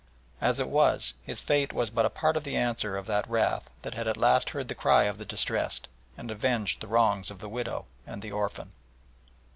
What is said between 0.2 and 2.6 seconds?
As it was, his fate was but a part of the